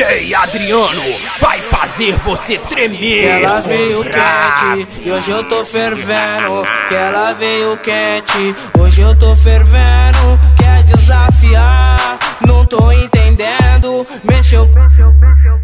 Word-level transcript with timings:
DJ 0.00 0.34
Adriano 0.34 1.02
vai 1.42 1.60
fazer 1.60 2.16
você 2.20 2.56
tremer. 2.56 3.20
Que 3.20 3.26
ela 3.26 3.60
veio 3.60 4.02
quente 4.02 4.88
e 5.04 5.10
hoje 5.10 5.30
eu 5.30 5.44
tô 5.44 5.62
fervendo. 5.66 6.66
Que 6.88 6.94
ela 6.94 7.34
veio 7.34 7.76
quente, 7.76 8.54
hoje 8.78 9.02
eu 9.02 9.14
tô 9.16 9.36
fervendo. 9.36 10.40
Quer 10.56 10.84
desafiar? 10.84 12.18
Não 12.46 12.64
tô 12.64 12.90
entendendo. 12.90 14.06
Mexeu, 14.24 14.66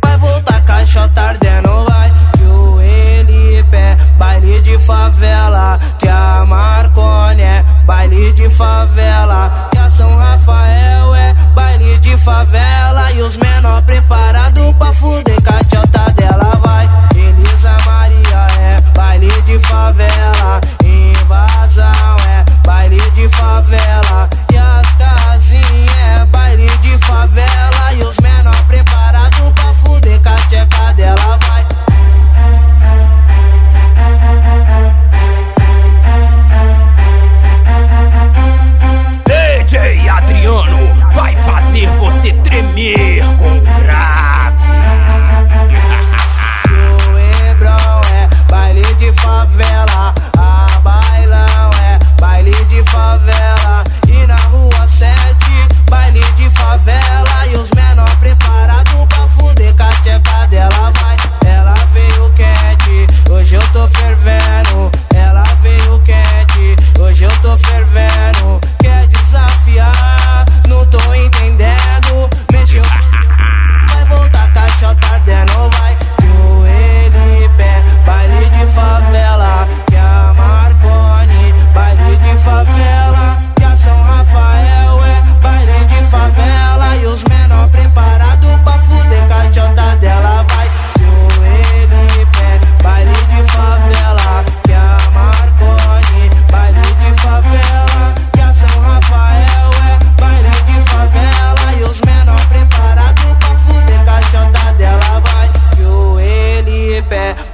vai 0.04 0.18
voltar 0.18 0.62
caixa 0.66 1.08
tardendo, 1.14 1.84
vai. 1.86 2.12
Joelho 2.38 3.58
e 3.58 3.64
pé, 3.70 3.96
baile 4.18 4.60
de 4.60 4.76
favela. 4.80 5.78
Que 5.98 6.08
a 6.08 6.44
Marcone 6.44 7.40
é 7.40 7.64
baile 7.86 8.34
de 8.34 8.50
favela. 8.50 9.65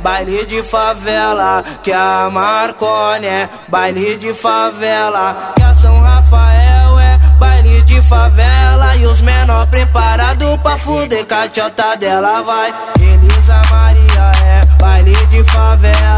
baile 0.03 0.45
de 0.47 0.63
favela, 0.63 1.63
que 1.83 1.93
a 1.93 2.29
Marcone 2.31 3.27
é 3.27 3.49
baile 3.69 4.17
de 4.19 4.35
favela, 4.35 5.53
que 5.55 5.63
a 5.63 5.75
São 5.75 6.01
Rafael 6.01 6.99
é 6.99 7.19
baile 7.39 7.83
de 7.83 8.03
favela 8.03 8.97
e 8.97 9.07
os 9.07 9.21
menor 9.21 9.67
preparado 9.69 10.59
pra 10.59 10.77
fuder, 10.77 11.25
cachota 11.25 11.97
dela 11.97 12.43
vai. 12.43 12.75
Elisa 13.01 13.63
Maria 13.71 14.33
é 14.45 14.65
baile 14.81 15.15
de 15.27 15.45
favela. 15.45 16.12